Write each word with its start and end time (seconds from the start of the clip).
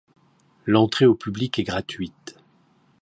L'entrée 0.65 1.05
au 1.05 1.13
public 1.13 1.59
est 1.59 1.63
gratuite. 1.63 2.35